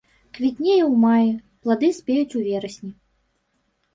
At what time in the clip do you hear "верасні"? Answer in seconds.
2.47-2.89